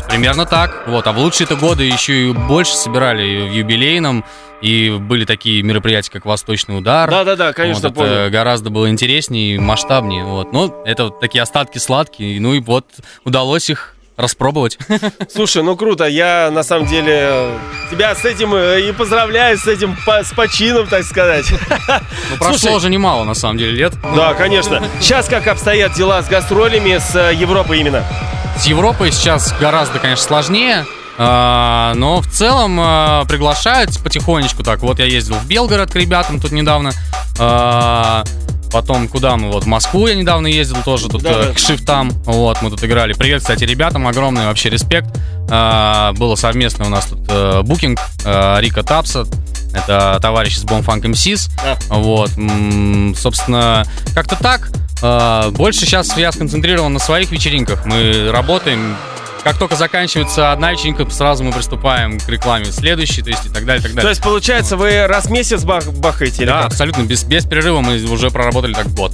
[0.09, 0.83] Примерно так.
[0.87, 1.05] Вот.
[1.07, 4.25] А в лучшие-то годы еще и больше собирали и в юбилейном.
[4.61, 7.09] И были такие мероприятия, как «Восточный удар».
[7.09, 8.11] Да-да-да, конечно, Вот, помню.
[8.11, 10.25] это гораздо было интереснее и масштабнее.
[10.25, 10.51] Вот.
[10.51, 12.41] Но это вот такие остатки сладкие.
[12.41, 12.85] Ну и вот
[13.23, 14.77] удалось их распробовать.
[15.33, 17.51] Слушай, ну круто, я на самом деле
[17.89, 21.45] тебя с этим э, и поздравляю, с этим, по- с почином, так сказать.
[21.49, 23.93] Ну, прошло уже немало, на самом деле, лет.
[24.13, 24.83] Да, конечно.
[24.99, 28.03] Сейчас как обстоят дела с гастролями с э, Европой именно?
[28.57, 30.85] С Европой сейчас гораздо, конечно, сложнее.
[31.17, 34.63] а, Но в целом а, приглашают потихонечку.
[34.63, 36.91] Так, вот я ездил в Белгород к ребятам тут недавно.
[37.39, 38.23] а,
[38.71, 39.49] Потом куда мы?
[39.51, 41.53] Вот в Москву я недавно ездил тоже тут Да, э, да.
[41.53, 42.11] к шифтам.
[42.25, 43.13] Вот, мы тут играли.
[43.13, 45.07] Привет, кстати, ребятам, огромный вообще респект.
[45.49, 49.25] А, Было совместно у нас тут э, букинг э, Рика Тапса.
[49.73, 51.49] Это товарищ из Bomb Funk MCs.
[51.89, 54.69] Вот, м, собственно, как-то так.
[55.01, 57.85] А, Больше сейчас я сконцентрирован на своих вечеринках.
[57.85, 58.95] Мы работаем.
[59.43, 63.65] Как только заканчивается одна вечеринка, сразу мы приступаем к рекламе следующей, то есть и так
[63.65, 64.01] далее, и так далее.
[64.03, 66.71] То есть, получается, вы раз в месяц бах- бахаете или да, как?
[66.71, 67.03] абсолютно.
[67.03, 69.13] Без, без перерыва мы уже проработали так год.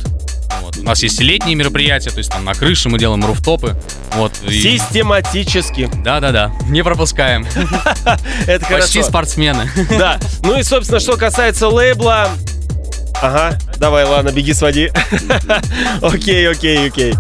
[0.64, 0.78] Вот.
[0.78, 3.76] У нас есть и летние мероприятия, то есть там на крыше мы делаем руфтопы.
[4.14, 4.32] Вот.
[4.48, 5.92] и- Систематически.
[6.04, 7.46] Да-да-да, не пропускаем.
[8.48, 9.04] Это Почти хорошо.
[9.04, 9.70] спортсмены.
[9.92, 10.20] Да.
[10.42, 12.30] Ну и, собственно, что касается лейбла...
[13.22, 14.92] Ага, давай, ладно, беги, своди.
[16.02, 17.16] Окей, окей, окей.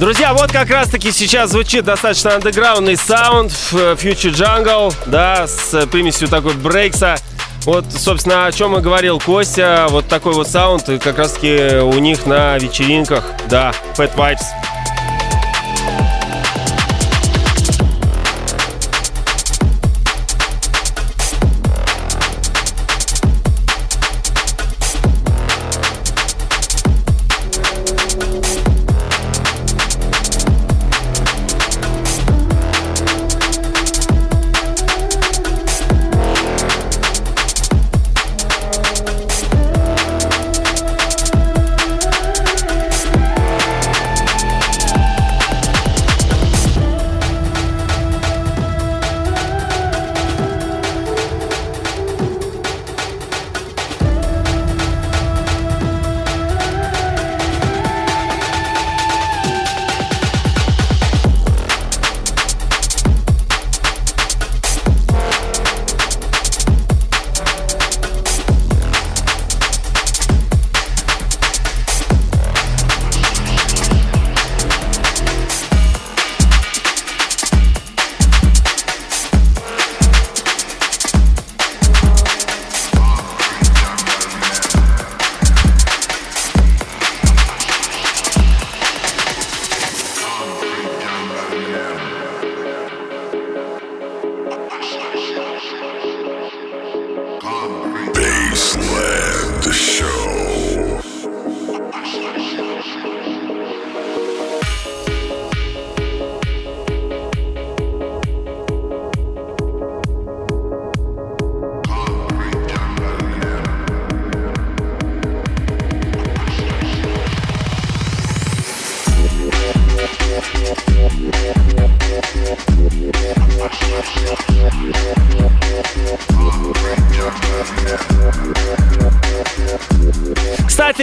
[0.00, 6.26] Друзья, вот как раз-таки сейчас звучит достаточно андеграундный саунд э, Future Jungle, да, с примесью
[6.26, 7.16] такой брейкса.
[7.66, 12.24] Вот, собственно, о чем и говорил Костя, вот такой вот саунд, как раз-таки у них
[12.24, 14.69] на вечеринках, да, Fat Vibes.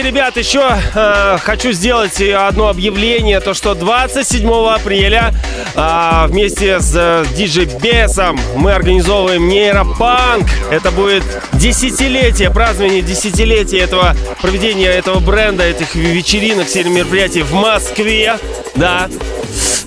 [0.08, 5.34] Ребят, еще э, хочу сделать одно объявление, то что 27 апреля
[5.74, 10.46] э, вместе с э, диджей Бесом мы организовываем Neuropunk.
[10.70, 18.38] Это будет десятилетие, празднование десятилетия этого проведения этого бренда, этих вечеринок, серии мероприятий в Москве.
[18.76, 19.08] Да.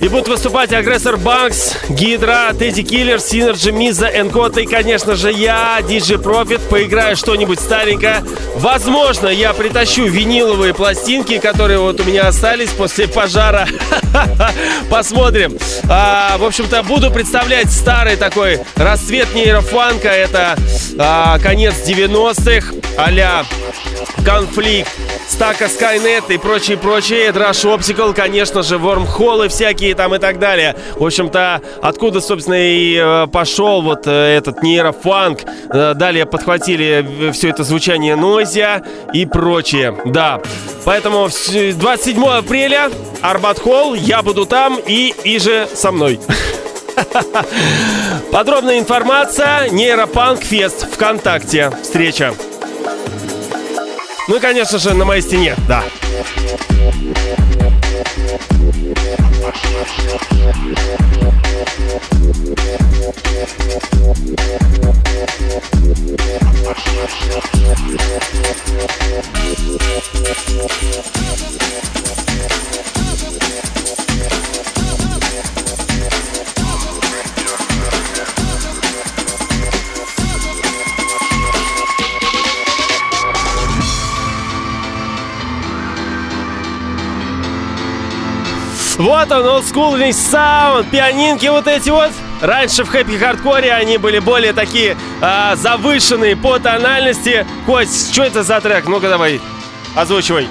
[0.02, 5.80] И будут выступать Aggressor Bunx, Gydra, Teddy Killerz, Synergy, Миза, Энкота и, конечно же, я,
[5.80, 8.24] DJ Profit, поиграю что-нибудь старенькое.
[8.56, 13.68] Возможно, я притащу виниловые пластинки, которые вот у меня остались после пожара.
[14.90, 15.56] Посмотрим.
[15.88, 20.08] А, в общем-то, буду представлять старый такой расцвет нейрофанка.
[20.08, 20.56] Это
[20.98, 23.44] а, конец 90-х, а-ля
[24.24, 24.90] конфликт,
[25.28, 30.76] стака Skynet и прочее, прочее, Drush Optical, конечно же, вормхолы всякие там и так далее.
[30.96, 35.40] В общем-то, откуда, собственно, и э, пошел вот э, этот нейрофанк.
[35.70, 38.82] Э, далее подхватили все это звучание Нойзя
[39.12, 39.96] и прочее.
[40.04, 40.40] Да.
[40.84, 42.90] Поэтому вс- 27 апреля
[43.22, 46.20] Арбат Холл, я буду там и Иже со мной.
[48.32, 51.70] Подробная информация Нейропанк Фест ВКонтакте.
[51.82, 52.34] Встреча.
[54.28, 55.84] Ну и, конечно же, на моей стене, да.
[89.02, 92.12] Вот он, олдскульный саунд, пианинки вот эти вот.
[92.40, 97.44] Раньше в happy hardcore они были более такие а, завышенные по тональности.
[97.66, 98.86] Кость, что это за трек?
[98.86, 99.40] Ну-ка давай,
[99.96, 100.46] озвучивай.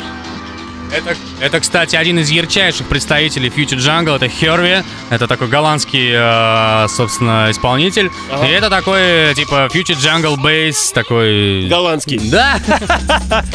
[0.94, 4.18] Это, это, кстати, один из ярчайших представителей Future Jungle.
[4.18, 4.84] Это Херви.
[5.10, 8.12] Это такой голландский, э, собственно, исполнитель.
[8.30, 8.48] Ага.
[8.48, 11.70] И это такой, типа, Future Jungle Bass, такой...
[11.70, 12.20] Голландский.
[12.30, 12.60] Да.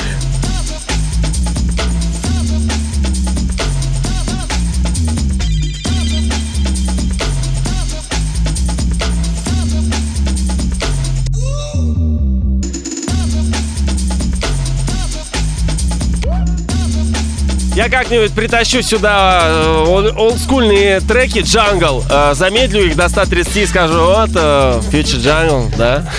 [17.77, 23.67] Я как-нибудь притащу сюда э, ол- олдскульные треки Jungle, э, замедлю их до 130 и
[23.67, 26.11] скажу, вот э, Future Jungle, да?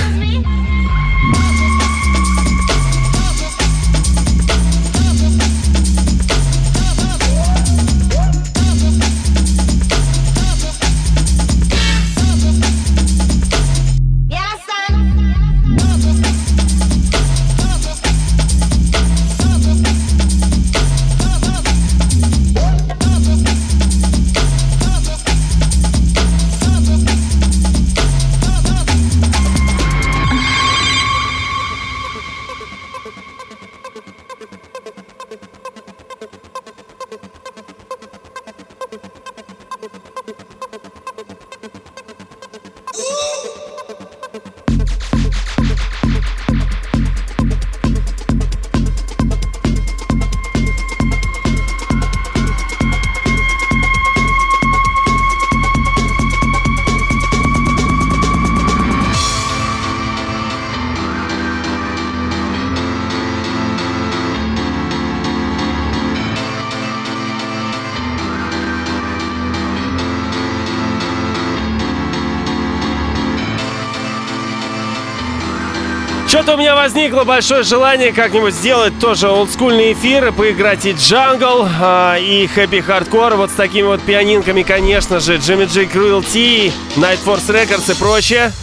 [76.87, 82.79] Возникло большое желание как-нибудь сделать тоже олдскульный эфир и поиграть и джангл, а, и happy
[82.79, 88.53] hardcore, вот с такими вот пианинками, конечно же, Jimmy J Cru-L-T, Kniteforce Records и прочее.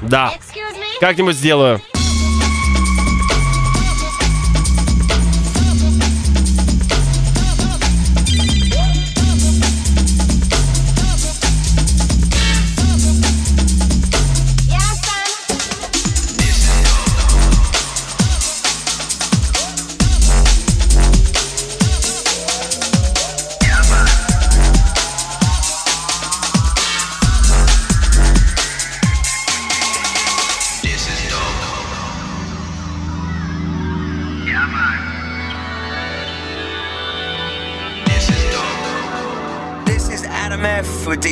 [0.00, 0.32] Да,
[1.00, 1.82] как-нибудь сделаю.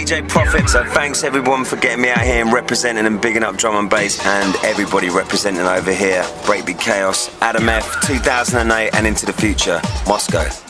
[0.06, 0.68] DJ Profit.
[0.68, 3.74] So uh, thanks everyone for getting me out here and representing and bigging up drum
[3.74, 6.22] and bass and everybody representing over here.
[6.44, 10.65] Breakbeat Chaos, Adam F, 2008 and into the future, Moscow.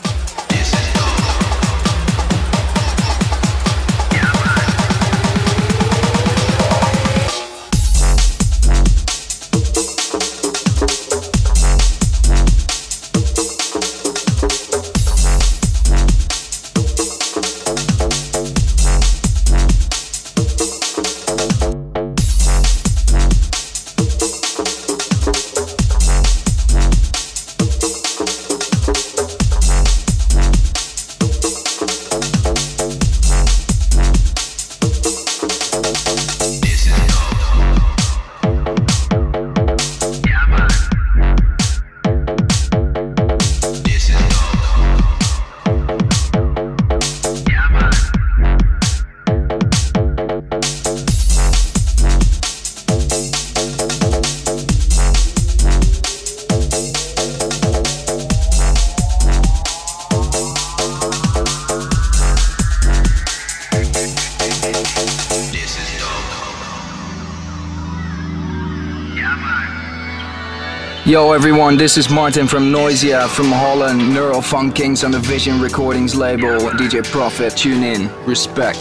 [71.17, 75.59] Yo everyone, this is Martin from Noisia from Holland, Neural Funk Kings on the Vision
[75.59, 78.77] Recordings label, DJ Profit, tune in, respect.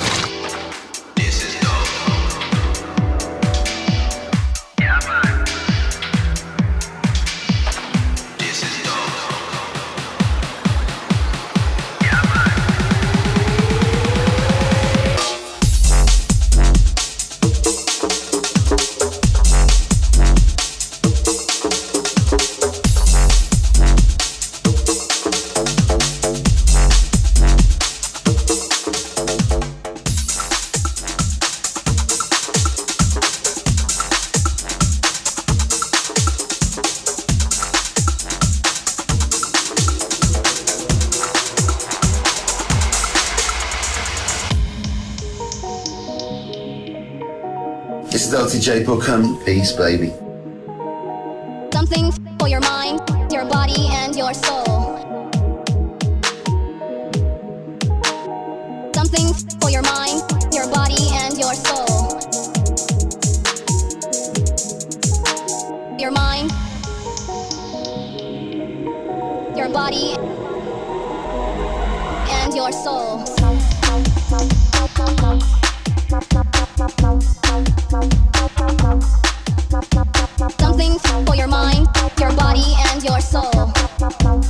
[48.27, 49.45] This is LTJ Bookham.
[49.45, 50.09] Peace, baby.
[51.72, 52.11] Something
[52.41, 52.99] for your mind,
[53.31, 54.99] your body, and your soul.
[58.93, 60.26] Something for your mind,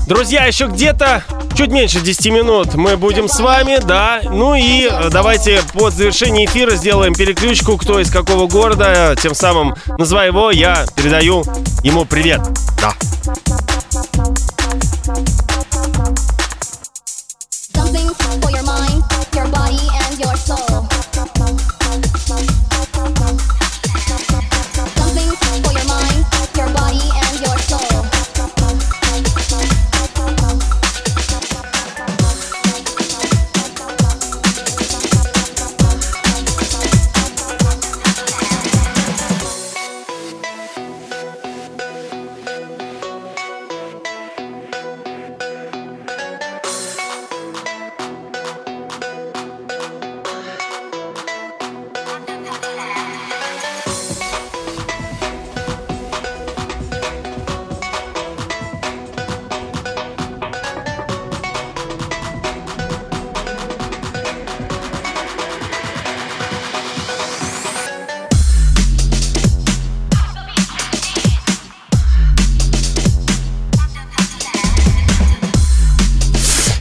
[0.07, 1.25] Друзья, еще где-то
[1.57, 4.21] чуть меньше 10 минут мы будем с вами, да.
[4.23, 9.17] Ну и э, давайте под завершение эфира сделаем переключку, кто из какого города.
[9.21, 11.43] Тем самым, называя его, я передаю
[11.83, 12.41] ему привет.
[12.81, 12.93] Да.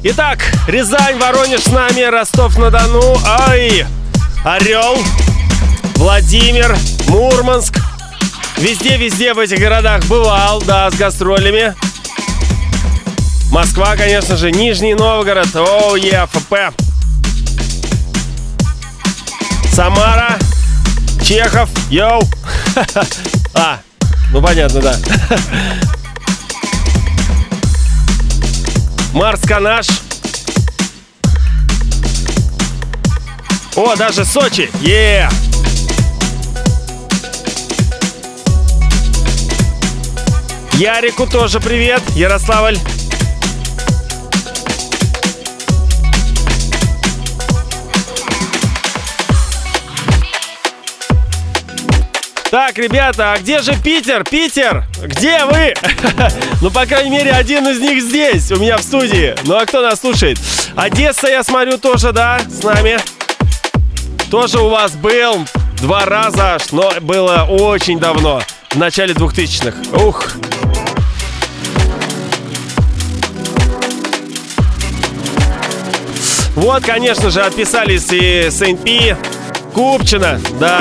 [0.08, 0.38] Итак,
[0.68, 3.88] Рязань, Воронеж с нами, Ростов-на-Дону, ай,
[4.43, 4.99] Орел,
[5.95, 6.78] Владимир,
[7.08, 7.80] Мурманск.
[8.58, 11.74] Везде-везде в этих городах бывал, да, с гастролями.
[13.49, 16.53] Москва, конечно же, Нижний Новгород, оу, е, ФП.
[19.74, 20.38] Самара,
[21.24, 22.22] Чехов, йоу.
[23.56, 23.80] А,
[24.32, 24.99] ну понятно, да.
[29.16, 29.88] Марс Канаш.
[33.78, 34.70] О, даже Сочи.
[34.82, 35.30] Е!
[40.74, 42.01] Ярику тоже привет.
[42.13, 42.78] Ярославль.
[52.56, 54.24] Так, ребята, а где же Питер?
[54.24, 55.74] Питер, где вы?
[56.62, 59.36] Ну, по крайней мере, один из них здесь, у меня в студии.
[59.43, 60.39] Ну, а кто нас слушает?
[60.74, 62.97] Одесса, я смотрю, тоже, да, с нами.
[64.32, 65.45] Тоже у вас был
[65.82, 68.41] два раза аж, но было очень давно,
[68.72, 70.01] в начале 2000-х.
[70.01, 70.32] Ух.
[76.56, 79.18] Вот, конечно же, отписались и СНП,
[79.74, 80.80] Купчина, да.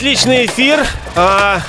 [0.00, 0.82] Отличный эфир.
[1.14, 1.60] А,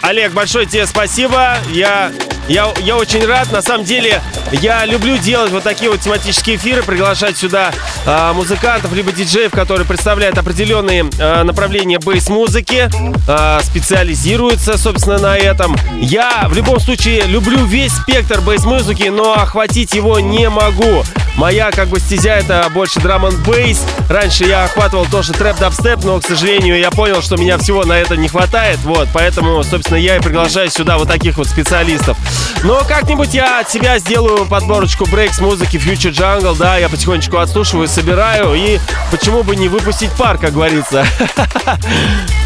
[0.00, 1.58] Олег, большое тебе спасибо.
[1.70, 2.10] Я,
[2.48, 3.52] я, я очень рад.
[3.52, 7.72] На самом деле, я люблю делать вот такие вот тематические эфиры, приглашать сюда
[8.06, 12.88] а, музыкантов, либо диджеев, которые представляют определенные а, направления бейс-музыки,
[13.28, 15.76] а, специализируются, собственно, на этом.
[16.00, 21.04] Я в любом случае люблю весь спектр бейс-музыки, но охватить его не могу.
[21.36, 23.84] Моя как бы стезя это больше драм н бейс.
[24.08, 27.98] Раньше я охватывал тоже трэп дабстеп, но, к сожалению, я понял, что меня всего на
[27.98, 28.78] это не хватает.
[28.78, 32.16] Вот, поэтому, собственно, я и приглашаю сюда вот таких вот специалистов.
[32.62, 37.86] Но как-нибудь я от себя сделаю подборочку брейкс музыки Future Jungle, да, я потихонечку отслушиваю,
[37.86, 38.78] собираю, и
[39.10, 41.06] почему бы не выпустить пар, как говорится.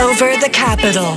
[0.00, 1.16] over the capital.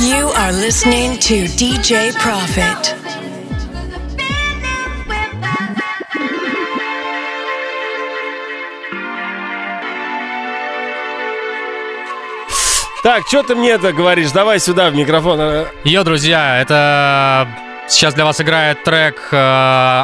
[0.00, 2.94] You are listening to DJ Profit.
[13.02, 14.32] Так, что ты мне это говоришь?
[14.32, 15.66] Давай сюда в микрофон.
[15.84, 17.46] Йо, друзья, это
[17.86, 19.36] сейчас для вас играет трек э,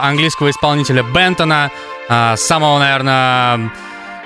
[0.02, 1.70] английского исполнителя Бентона,
[2.10, 3.70] э, самого, наверное,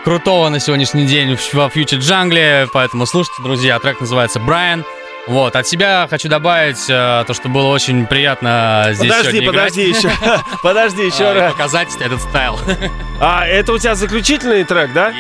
[0.05, 4.85] крутого на сегодняшний день в- во Future Jungle, поэтому слушайте, друзья, трек называется «Брайан».
[5.27, 9.91] Вот, от себя хочу добавить э, то, что было очень приятно здесь Подожди, сегодня подожди
[9.91, 10.05] играть.
[10.05, 10.11] еще.
[10.63, 11.53] Подожди еще А, раз.
[11.53, 12.59] Показать этот стайл.
[13.21, 15.13] А, это у тебя заключительный трек, да?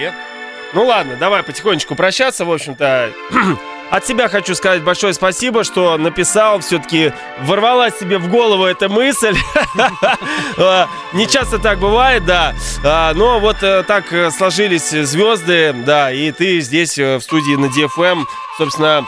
[0.74, 3.12] Ну ладно, давай потихонечку прощаться, в общем-то.
[3.90, 7.12] От себя хочу сказать большое спасибо, что написал, все-таки
[7.42, 9.36] ворвалась тебе в голову эта мысль.
[10.58, 12.54] А, Не часто так бывает, да.
[12.82, 17.54] А, Но вот э, так э, сложились звезды, да, и ты здесь э, в студии
[17.54, 18.24] на DFM,
[18.58, 19.06] собственно,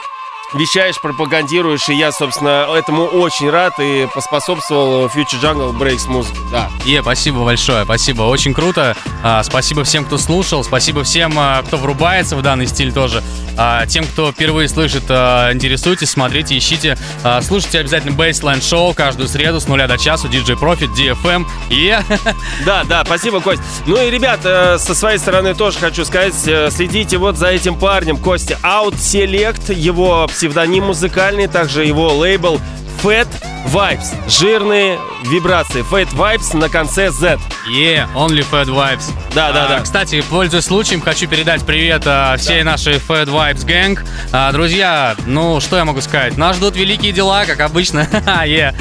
[0.53, 6.69] вещаешь, пропагандируешь, и я, собственно, этому очень рад и поспособствовал Future Jungle Breaks музыке, да.
[6.85, 8.95] Е, спасибо большое, спасибо, очень круто.
[9.23, 13.23] А, спасибо всем, кто слушал, спасибо всем, а, кто врубается в данный стиль тоже.
[13.57, 16.97] А, тем, кто впервые слышит, а, интересуйтесь, смотрите, ищите.
[17.23, 21.45] А, слушайте обязательно Baseline Show каждую среду с нуля до часу, DJ Profit, DFM.
[21.69, 21.97] И
[22.65, 23.61] Да, да, спасибо, Кость.
[23.85, 27.75] Ну и, ребят, э, со своей стороны тоже хочу сказать, э, следите вот за этим
[27.75, 28.57] парнем, Костя.
[28.63, 32.59] Out Select, его псевдоним музыкальный, также его лейбл
[33.03, 33.27] Fat
[33.67, 34.15] Vibes.
[34.29, 35.83] Жирные вибрации.
[35.83, 37.39] Fat Vibes на конце Z.
[37.69, 39.11] Yeah, only Fat Vibes.
[39.33, 39.79] Да, да, А, да.
[39.81, 43.99] Кстати, пользуясь случаем, хочу передать привет а, всей нашей Fat Vibes Gang.
[44.31, 46.37] А, друзья, ну что я могу сказать?
[46.37, 47.99] Нас ждут великие дела, как обычно.
[48.45, 48.73] yeah.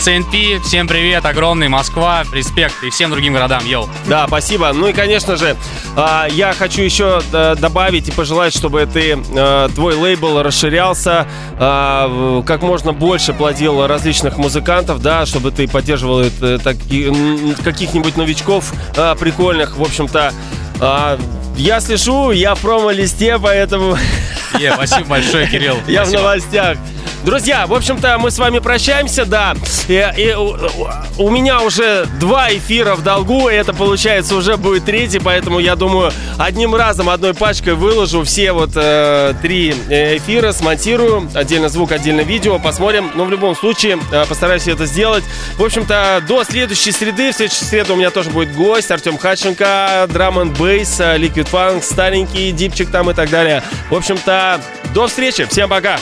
[0.00, 3.86] CNP, всем привет, огромный, Москва, респект и всем другим городам, йоу.
[4.06, 4.72] Да, спасибо.
[4.72, 5.56] Ну и, конечно же,
[5.94, 11.26] а, я хочу еще э, добавить и пожелать, чтобы ты, э, твой лейбл расширялся,
[11.58, 16.58] а, в- как можно больше плодил различных музыкантов, да, чтобы ты поддерживал э,
[17.62, 19.76] каких-нибудь новичков а, прикольных.
[19.76, 20.32] В общем-то,
[21.56, 23.98] я слежу, я в промо-листе, поэтому...
[24.58, 25.76] Е, спасибо большое, Кирилл.
[25.86, 26.22] Я в Спасибо.
[26.22, 26.76] новостях.
[27.24, 29.54] Друзья, в общем-то, мы с вами прощаемся, да.
[29.88, 30.56] И, и у,
[31.18, 35.76] у меня уже два эфира в долгу, и это, получается, уже будет третий, поэтому я
[35.76, 41.92] думаю, одним разом, одной пачкой выложу все вот э, три э, эфира, смонтирую, отдельно звук,
[41.92, 43.10] отдельно видео, посмотрим.
[43.14, 45.24] Но в любом случае, э, постараюсь это сделать.
[45.58, 50.08] В общем-то, до следующей среды, в следующей среду у меня тоже будет гость, Артем Хаченко,
[50.10, 53.62] драм н бейс, Liquid Funk, старенький, дипчик там и так далее.
[53.90, 54.60] В общем-то,
[54.94, 55.98] до встречи, всем пока!